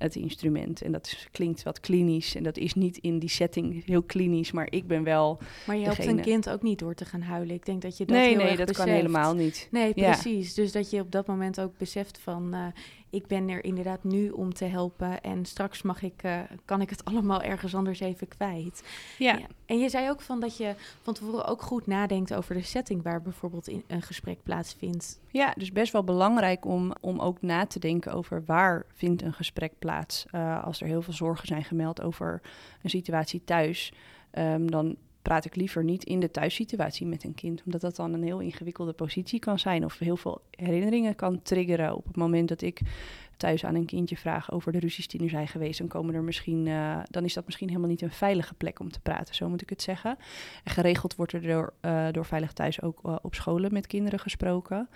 [0.00, 0.82] het instrument.
[0.82, 2.34] En dat klinkt wat klinisch.
[2.34, 5.38] En dat is niet in die setting heel klinisch, maar ik ben wel.
[5.66, 7.54] Maar je helpt een kind ook niet door te gaan huilen.
[7.54, 8.16] Ik denk dat je dat.
[8.16, 8.86] Nee, heel nee, erg dat beseft.
[8.86, 9.68] kan helemaal niet.
[9.70, 10.54] Nee, precies.
[10.54, 12.54] Dus dat je op dat moment ook beseft van.
[12.54, 12.66] Uh,
[13.10, 15.20] ik ben er inderdaad nu om te helpen.
[15.20, 18.82] En straks mag ik, uh, kan ik het allemaal ergens anders even kwijt.
[19.18, 19.36] Ja.
[19.36, 19.46] ja.
[19.66, 23.02] En je zei ook van dat je van tevoren ook goed nadenkt over de setting
[23.02, 25.20] waar bijvoorbeeld in een gesprek plaatsvindt.
[25.28, 29.32] Ja, dus best wel belangrijk om, om ook na te denken over waar vindt een
[29.32, 30.26] gesprek plaats.
[30.34, 32.40] Uh, als er heel veel zorgen zijn gemeld over
[32.82, 33.92] een situatie thuis,
[34.32, 34.96] um, dan
[35.30, 37.62] praat ik liever niet in de thuissituatie met een kind.
[37.64, 39.84] Omdat dat dan een heel ingewikkelde positie kan zijn.
[39.84, 41.96] Of heel veel herinneringen kan triggeren.
[41.96, 42.80] Op het moment dat ik
[43.36, 45.78] thuis aan een kindje vraag over de ruzies die er zijn geweest.
[45.78, 48.90] Dan, komen er misschien, uh, dan is dat misschien helemaal niet een veilige plek om
[48.90, 49.34] te praten.
[49.34, 50.16] Zo moet ik het zeggen.
[50.64, 54.18] En geregeld wordt er door, uh, door Veilig Thuis ook uh, op scholen met kinderen
[54.18, 54.88] gesproken.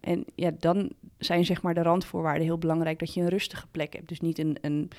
[0.00, 3.92] En ja, dan zijn zeg maar de randvoorwaarden heel belangrijk dat je een rustige plek
[3.92, 4.08] hebt.
[4.08, 4.90] Dus niet een, een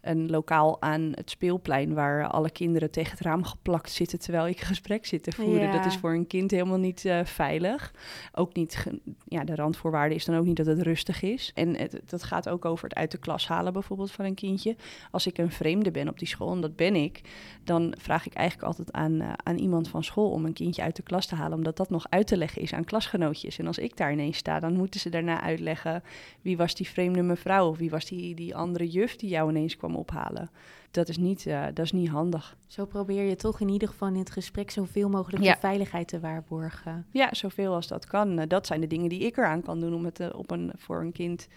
[0.00, 4.60] een lokaal aan het speelplein waar alle kinderen tegen het raam geplakt zitten terwijl ik
[4.60, 5.72] een gesprek zit te voeren.
[5.72, 7.92] Dat is voor een kind helemaal niet uh, veilig.
[8.32, 8.86] Ook niet,
[9.24, 11.50] ja, de randvoorwaarde is dan ook niet dat het rustig is.
[11.54, 14.76] En het, dat gaat ook over het uit de klas halen bijvoorbeeld van een kindje.
[15.10, 17.20] Als ik een vreemde ben op die school, en dat ben ik,
[17.64, 20.96] dan vraag ik eigenlijk altijd aan, uh, aan iemand van school om een kindje uit
[20.96, 23.58] de klas te halen, omdat dat nog uit te leggen is aan klasgenootjes.
[23.58, 26.02] En als ik daar ineens sta, dan moeten ze daarna uitleggen
[26.42, 29.76] wie was die vreemde mevrouw of wie was die, die andere juf die jou ineens
[29.76, 30.50] kwam ophalen.
[30.90, 32.56] Dat is, niet, uh, dat is niet handig.
[32.66, 35.52] Zo probeer je toch in ieder geval in het gesprek zoveel mogelijk ja.
[35.52, 37.06] de veiligheid te waarborgen.
[37.10, 38.38] Ja, zoveel als dat kan.
[38.38, 40.72] Uh, dat zijn de dingen die ik eraan kan doen om het uh, op een,
[40.76, 41.48] voor een kind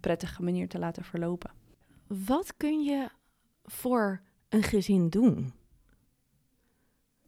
[0.00, 1.50] prettige manier te laten verlopen.
[2.06, 3.08] Wat kun je
[3.64, 5.52] voor een gezin doen?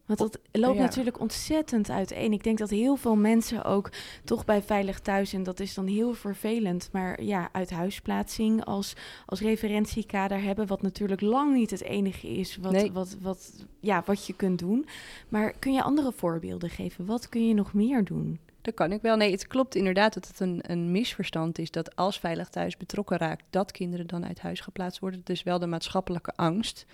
[0.09, 0.83] Want dat loopt ja.
[0.83, 2.33] natuurlijk ontzettend uiteen.
[2.33, 3.91] Ik denk dat heel veel mensen ook
[4.25, 8.95] toch bij Veilig Thuis, en dat is dan heel vervelend, maar ja, uit huisplaatsing als,
[9.27, 12.93] als referentiekader hebben, wat natuurlijk lang niet het enige is wat, nee.
[12.93, 14.87] wat, wat, ja, wat je kunt doen.
[15.29, 17.07] Maar kun je andere voorbeelden geven?
[17.07, 18.39] Wat kun je nog meer doen?
[18.63, 19.17] Dat kan ik wel.
[19.17, 23.17] Nee, het klopt inderdaad dat het een, een misverstand is dat als Veilig Thuis betrokken
[23.17, 25.23] raakt, dat kinderen dan uit huis geplaatst worden.
[25.25, 26.87] Is wel de maatschappelijke angst.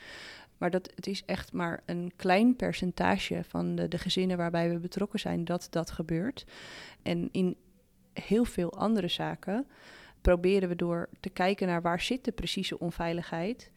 [0.59, 4.79] Maar dat, het is echt maar een klein percentage van de, de gezinnen waarbij we
[4.79, 6.45] betrokken zijn dat dat gebeurt.
[7.03, 7.57] En in
[8.13, 9.67] heel veel andere zaken
[10.21, 13.71] proberen we door te kijken naar waar zit de precieze onveiligheid.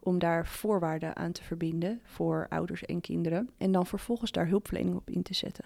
[0.00, 3.50] Om daar voorwaarden aan te verbinden voor ouders en kinderen.
[3.58, 5.64] En dan vervolgens daar hulpverlening op in te zetten.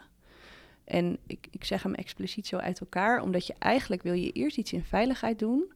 [0.84, 4.58] En ik, ik zeg hem expliciet zo uit elkaar, omdat je eigenlijk wil je eerst
[4.58, 5.72] iets in veiligheid doen.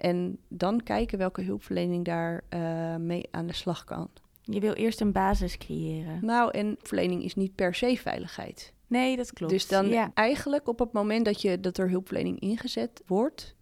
[0.00, 4.08] En dan kijken welke hulpverlening daar uh, mee aan de slag kan.
[4.42, 6.18] Je wil eerst een basis creëren.
[6.22, 8.72] Nou, en verlening is niet per se veiligheid.
[8.86, 9.52] Nee, dat klopt.
[9.52, 10.10] Dus dan ja.
[10.14, 13.54] eigenlijk op het moment dat, je, dat er hulpverlening ingezet wordt,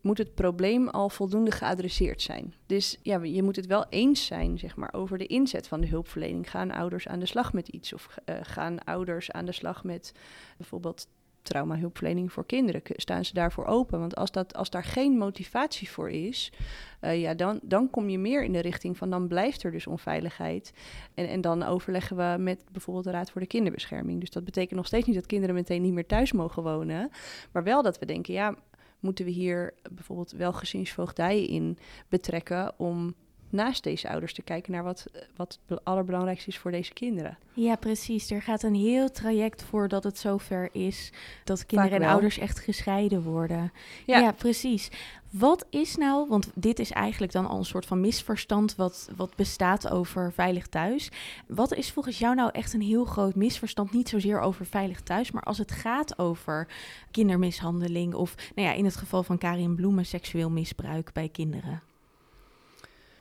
[0.00, 2.54] moet het probleem al voldoende geadresseerd zijn.
[2.66, 5.86] Dus ja, je moet het wel eens zijn, zeg maar, over de inzet van de
[5.86, 6.50] hulpverlening.
[6.50, 7.92] Gaan ouders aan de slag met iets?
[7.92, 10.12] Of uh, gaan ouders aan de slag met
[10.56, 11.06] bijvoorbeeld
[11.42, 12.82] traumahulpverlening voor kinderen?
[12.84, 14.00] Staan ze daarvoor open?
[14.00, 16.52] Want als, dat, als daar geen motivatie voor is,
[17.00, 19.86] uh, ja, dan, dan kom je meer in de richting van dan blijft er dus
[19.86, 20.72] onveiligheid.
[21.14, 24.20] En, en dan overleggen we met bijvoorbeeld de Raad voor de Kinderbescherming.
[24.20, 27.10] Dus dat betekent nog steeds niet dat kinderen meteen niet meer thuis mogen wonen.
[27.52, 28.54] Maar wel dat we denken, ja,
[29.00, 31.78] moeten we hier bijvoorbeeld wel gezinsvoogdijen in
[32.08, 33.14] betrekken om
[33.52, 37.38] naast deze ouders te kijken naar wat, wat het allerbelangrijkste is voor deze kinderen.
[37.52, 38.30] Ja, precies.
[38.30, 41.12] Er gaat een heel traject voordat het zover is
[41.44, 43.72] dat kinderen en ouders echt gescheiden worden.
[44.06, 44.18] Ja.
[44.18, 44.32] ja.
[44.32, 44.90] precies.
[45.30, 49.36] Wat is nou, want dit is eigenlijk dan al een soort van misverstand wat, wat
[49.36, 51.10] bestaat over veilig thuis.
[51.46, 53.92] Wat is volgens jou nou echt een heel groot misverstand?
[53.92, 56.68] Niet zozeer over veilig thuis, maar als het gaat over
[57.10, 61.82] kindermishandeling of nou ja, in het geval van Karin Bloemen seksueel misbruik bij kinderen.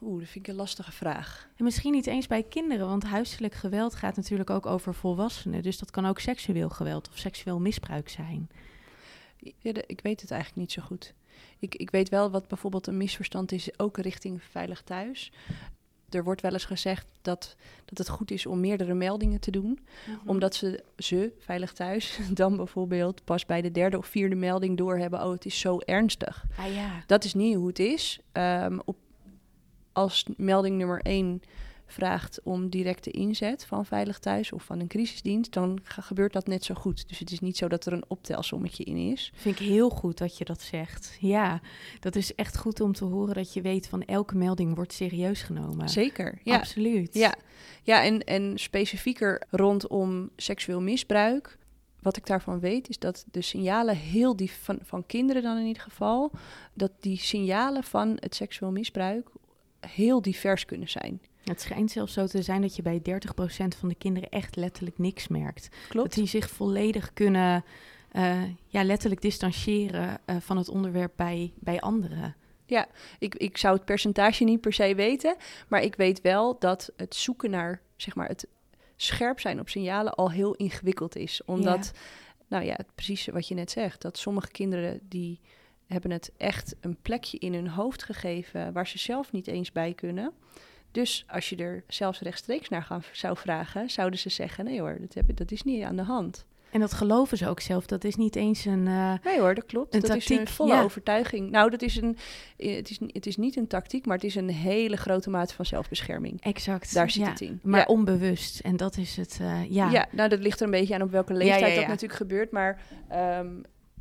[0.02, 1.50] Oeh, dat vind ik een lastige vraag.
[1.56, 5.64] En misschien niet eens bij kinderen, want huiselijk geweld gaat natuurlijk ook over volwassenen.
[5.64, 8.50] Dus dat kan ook seksueel geweld of seksueel misbruik zijn.
[9.60, 11.14] Ja, de- ik weet het eigenlijk niet zo goed.
[11.60, 15.32] Ik, ik weet wel wat bijvoorbeeld een misverstand is, ook richting Veilig Thuis.
[16.10, 19.80] Er wordt wel eens gezegd dat, dat het goed is om meerdere meldingen te doen.
[20.26, 25.24] Omdat ze, ze, Veilig Thuis, dan bijvoorbeeld pas bij de derde of vierde melding doorhebben...
[25.26, 26.46] oh, het is zo ernstig.
[26.58, 28.20] Ah ja, Dat is niet hoe het is.
[28.32, 28.96] Ehm, op,
[29.93, 31.41] als melding nummer één
[31.86, 36.47] vraagt om directe inzet van Veilig Thuis of van een crisisdienst, dan ge- gebeurt dat
[36.47, 37.08] net zo goed.
[37.08, 39.32] Dus het is niet zo dat er een optelsommetje in is.
[39.36, 41.17] vind ik heel goed dat je dat zegt.
[41.19, 41.62] Ja,
[41.99, 45.41] dat is echt goed om te horen dat je weet van elke melding wordt serieus
[45.41, 45.89] genomen.
[45.89, 46.56] Zeker, ja.
[46.56, 47.13] Absoluut.
[47.13, 47.36] Ja,
[47.84, 51.58] ja en, en specifieker rondom seksueel misbruik.
[52.01, 55.65] Wat ik daarvan weet, is dat de signalen heel die van, van kinderen dan in
[55.65, 56.32] ieder geval,
[56.73, 59.30] dat die signalen van het seksueel misbruik
[59.88, 61.22] heel divers kunnen zijn.
[61.44, 63.04] Het schijnt zelfs zo te zijn dat je bij 30%
[63.78, 65.70] van de kinderen echt letterlijk niks merkt.
[65.72, 66.15] Dat Klopt?
[66.15, 67.63] die zich volledig kunnen,
[68.12, 72.36] eh, ja, letterlijk distancieren eh, van het onderwerp bij, bij anderen.
[73.20, 75.36] Ik, ik zou het percentage niet per se weten,
[75.67, 78.48] maar ik weet wel dat het zoeken naar, zeg maar, het
[78.96, 81.41] scherp zijn op signalen al heel ingewikkeld is.
[81.46, 81.91] Omdat,
[82.48, 85.39] nou ja, precies wat je net zegt, dat sommige kinderen die
[85.91, 89.93] hebben het echt een plekje in hun hoofd gegeven waar ze zelf niet eens bij
[89.93, 90.32] kunnen.
[90.91, 94.97] Dus als je er zelfs rechtstreeks naar gaan, zou vragen, zouden ze zeggen: nee hoor,
[94.99, 96.45] dat, heb, ik- dat is niet aan de hand.
[96.71, 97.86] En dat geloven ze ook zelf.
[97.86, 98.88] Dat is niet eens een.
[98.88, 99.91] eh, Nee hoor, dat klopt.
[100.08, 100.82] Dat is een volle ja.
[100.84, 101.49] overtuiging.
[101.49, 102.17] Nou, dat is een,
[102.58, 105.65] het, is, het is niet een tactiek, maar het is een hele grote mate van
[105.65, 106.41] zelfbescherming.
[106.41, 106.93] exact.
[106.93, 107.30] Daar zit ja.
[107.30, 107.60] het in.
[107.63, 107.86] Maar ja.
[107.86, 108.60] onbewust.
[108.60, 109.38] En dat is het.
[109.41, 109.91] eh, ja.
[109.91, 110.08] Ja.
[110.12, 112.51] nou dat ligt er een beetje aan op welke leeftijd dat natuurlijk gebeurt.
[112.51, 113.47] Maar ehm,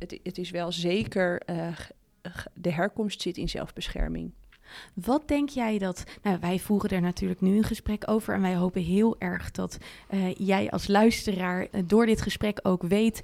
[0.01, 1.67] het, het is wel zeker, eh,
[2.53, 4.31] de herkomst zit in zelfbescherming.
[4.93, 6.03] Wat denk jij dat.
[6.21, 8.33] Nou, wij voeren er natuurlijk nu een gesprek over.
[8.33, 12.81] En wij hopen heel erg dat eh, jij als luisteraar eh, door dit gesprek ook
[12.81, 13.21] weet.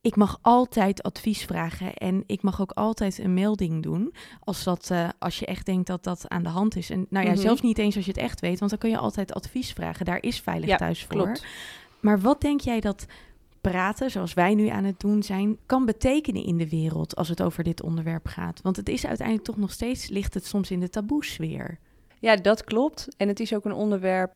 [0.00, 4.14] Ik mag altijd advies vragen en ik mag ook altijd een melding doen.
[4.40, 6.90] Als, dat, als je echt denkt dat dat aan de hand is.
[6.90, 7.40] En nou ja, Mhm.
[7.40, 10.04] zelfs niet eens als je het echt weet, want dan kun je altijd advies vragen.
[10.04, 11.22] Daar is Veilig Ja, Thuis voor.
[11.22, 11.44] Klopt.
[12.00, 13.06] Maar wat denk jij dat
[13.70, 17.42] praten, zoals wij nu aan het doen zijn, kan betekenen in de wereld als het
[17.42, 18.62] over dit onderwerp gaat?
[18.62, 21.78] Want het is uiteindelijk toch nog steeds, ligt het soms in de taboesfeer.
[22.20, 23.08] Ja, dat klopt.
[23.16, 24.34] En het is ook een onderwerp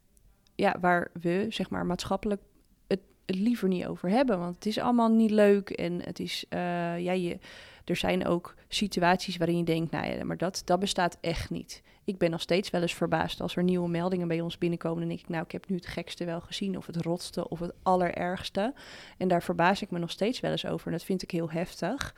[0.54, 2.42] ja, waar we, zeg maar, maatschappelijk
[2.86, 4.38] het, liever niet over hebben.
[4.38, 5.70] Want het is allemaal niet leuk.
[5.70, 6.60] En het is, eh,
[6.98, 7.38] ja, je,
[7.84, 11.82] er zijn ook situaties waarin je denkt, nou ja, maar dat, dat bestaat echt niet.
[12.10, 14.98] Ik ben nog steeds wel eens verbaasd als er nieuwe meldingen bij ons binnenkomen.
[14.98, 17.58] Dan denk ik, nou, ik heb nu het gekste wel gezien, of het rotste, of
[17.58, 18.74] het allerergste.
[19.18, 20.86] En daar verbaas ik me nog steeds wel eens over.
[20.86, 22.14] En dat vind ik heel heftig.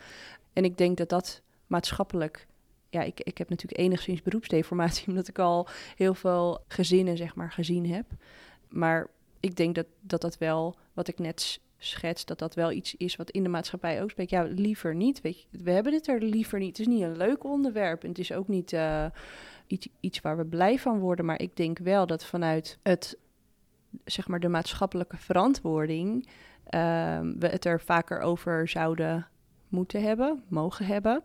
[0.52, 2.46] En ik denk dat dat maatschappelijk
[2.88, 7.52] ja, ik, ik heb natuurlijk enigszins beroepsdeformatie, omdat ik al heel veel gezinnen, zeg maar,
[7.52, 8.06] gezien heb.
[8.68, 9.08] Maar
[9.40, 12.94] ik denk dat dat, dat wel, wat ik net s- schets, dat dat wel iets
[12.96, 14.30] is wat in de maatschappij ook spreekt.
[14.30, 15.20] Ja, liever niet.
[15.20, 16.76] Weet je, we hebben het er liever niet.
[16.76, 19.06] Het is niet een leuk onderwerp en het is ook niet eh,
[19.66, 21.24] iets, iets waar we blij van worden.
[21.24, 23.18] Maar ik denk wel dat vanuit het,
[24.04, 26.28] zeg maar, de maatschappelijke verantwoording,
[26.64, 29.26] ehm, we het er vaker over zouden
[29.68, 31.22] moeten hebben, mogen hebben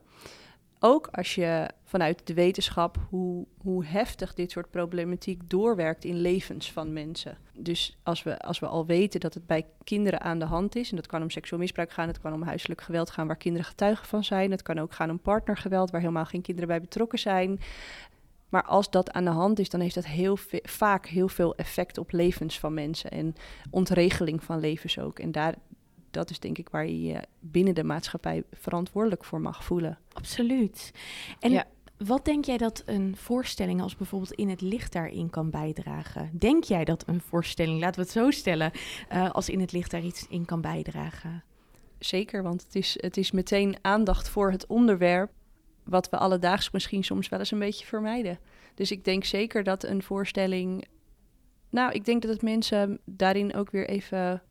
[0.79, 6.71] ook als je vanuit de wetenschap hoe, hoe heftig dit soort problematiek doorwerkt in levens
[6.71, 7.37] van mensen.
[7.53, 10.89] Dus als we, als we al weten dat het bij kinderen aan de hand is,
[10.89, 13.67] en dat kan om seksueel misbruik gaan, het kan om huiselijk geweld gaan waar kinderen
[13.67, 17.19] getuigen van zijn, het kan ook gaan om partnergeweld waar helemaal geen kinderen bij betrokken
[17.19, 17.59] zijn.
[18.49, 21.97] Maar als dat aan de hand is, dan heeft dat heel vaak heel veel effect
[21.97, 23.35] op levens van mensen en
[23.69, 25.19] ontregeling van levens ook.
[25.19, 25.55] En daar,
[26.11, 29.97] dat is denk ik waar je je binnen de maatschappij verantwoordelijk voor mag voelen.
[30.13, 30.91] Absoluut.
[31.39, 31.65] En Ja.
[31.97, 36.29] wat denk jij dat een voorstelling als bijvoorbeeld in het licht daarin kan bijdragen?
[36.33, 38.71] Denk jij dat een voorstelling, laten we het zo stellen,
[39.09, 41.43] eh, als in het licht daar iets in kan bijdragen?
[41.99, 45.31] Zeker, want het is, het is meteen aandacht voor het onderwerp,
[45.83, 48.39] wat we alledaags misschien soms wel eens een beetje vermijden.
[48.75, 50.85] Dus ik denk zeker dat een voorstelling.
[51.69, 54.41] Nou, ik denk dat het mensen daarin ook weer even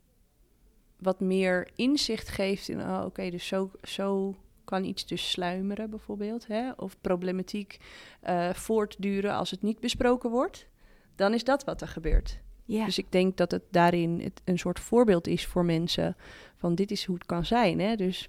[0.98, 6.46] wat meer inzicht geeft in, oh, oké, dus zo, zo kan iets dus sluimeren bijvoorbeeld,
[6.46, 6.70] hè?
[6.76, 7.78] of problematiek
[8.20, 10.66] eh, voortduren als het niet besproken wordt.
[11.14, 12.38] Dan is dat wat er gebeurt.
[12.64, 16.16] Ja, Dus ik denk dat het daarin het een soort voorbeeld is voor mensen
[16.56, 17.80] van dit is hoe het kan zijn.
[17.80, 17.96] Hè?
[17.96, 18.28] Dus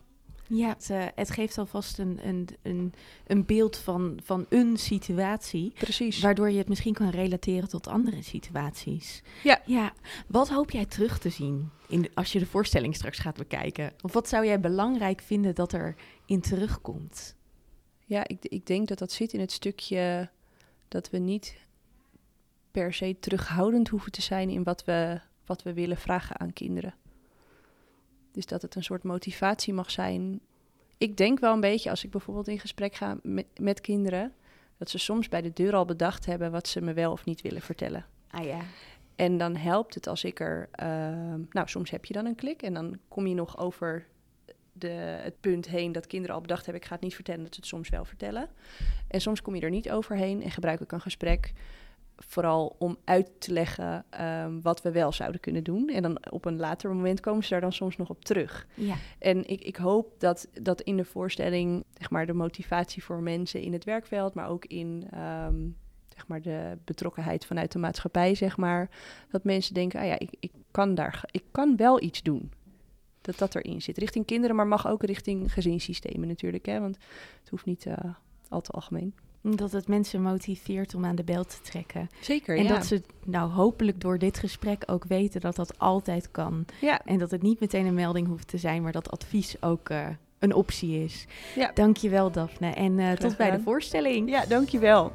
[0.49, 2.93] ja het, eh, het geeft alvast een, een, een,
[3.27, 5.71] een beeld van, van een situatie.
[5.77, 6.19] precies.
[6.19, 9.21] Waardoor je het misschien kan relateren tot andere situaties.
[9.43, 9.61] Ja.
[9.65, 9.93] ja.
[10.27, 13.93] Wat hoop jij terug te zien in de- als je de voorstelling straks gaat bekijken?
[14.01, 17.35] Of wat zou jij belangrijk vinden dat er in terugkomt?
[18.05, 20.29] Ja, ik, ik denk dat dat zit in het stukje
[20.87, 21.55] dat we niet
[22.71, 26.93] per se terughoudend hoeven te zijn in wat we, wat we willen vragen aan kinderen.
[28.37, 30.39] Dus dat het een soort motivatie mag zijn.
[30.97, 34.33] Ik denk wel een beetje als ik bijvoorbeeld in gesprek ga met, met kinderen,
[34.77, 37.41] dat ze soms bij de deur al bedacht hebben wat ze me wel of niet
[37.41, 38.05] willen vertellen.
[38.29, 38.59] Ah ja.
[39.15, 40.69] En dan helpt het als ik er.
[40.81, 40.87] Uh,
[41.49, 44.07] nou, soms heb je dan een klik en dan kom je nog over
[44.71, 44.87] de,
[45.21, 47.59] het punt heen dat kinderen al bedacht hebben: ik ga het niet vertellen, dat ze
[47.59, 48.49] het soms wel vertellen.
[49.07, 51.53] En soms kom je er niet overheen en gebruik ik een gesprek
[52.17, 55.89] vooral om uit te leggen um, wat we wel zouden kunnen doen.
[55.89, 58.67] En dan op een later moment komen ze daar dan soms nog op terug.
[58.73, 58.95] Ja.
[59.19, 63.61] En ik, ik hoop dat, dat in de voorstelling, zeg maar, de motivatie voor mensen
[63.61, 65.07] in het werkveld, maar ook in
[65.47, 65.77] um,
[66.15, 68.89] zeg maar, de betrokkenheid vanuit de maatschappij, zeg maar,
[69.29, 72.51] dat mensen denken, ah ja, ik, ik kan daar, ik kan wel iets doen.
[73.21, 73.97] Dat dat erin zit.
[73.97, 76.97] Richting kinderen, maar mag ook richting gezinssystemen natuurlijk, hè, want
[77.39, 77.93] het hoeft niet uh,
[78.49, 79.13] al te algemeen
[79.55, 82.09] dat het mensen motiveert om aan de bel te trekken.
[82.19, 82.69] Zeker, En ja.
[82.69, 86.65] dat ze nou hopelijk door dit gesprek ook weten dat dat altijd kan.
[86.81, 87.01] Ja.
[87.05, 90.07] En dat het niet meteen een melding hoeft te zijn, maar dat advies ook uh,
[90.39, 91.25] een optie is.
[91.55, 91.71] Ja.
[91.73, 94.29] Dankjewel Daphne en uh, tot bij de voorstelling.
[94.29, 95.11] Ja, dankjewel.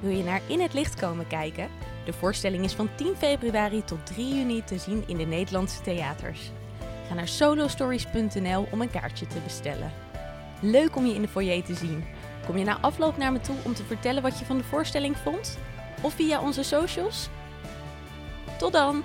[0.00, 1.68] Wil je naar In het Licht komen kijken?
[2.04, 6.50] De voorstelling is van 10 februari tot 3 juni te zien in de Nederlandse theaters.
[7.08, 10.03] Ga naar solostories.nl om een kaartje te bestellen.
[10.60, 12.04] Leuk om je in de foyer te zien.
[12.46, 15.16] Kom je na afloop naar me toe om te vertellen wat je van de voorstelling
[15.16, 15.58] vond?
[16.02, 17.28] Of via onze socials?
[18.58, 19.02] Tot dan!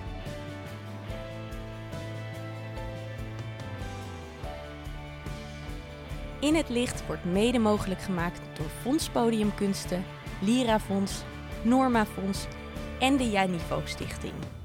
[6.39, 10.05] In het licht wordt mede mogelijk gemaakt door Fonds Podiumkunsten,
[10.41, 11.23] Lira Fonds,
[11.61, 12.45] Norma Fonds
[12.99, 14.58] en de Janivo Stichting.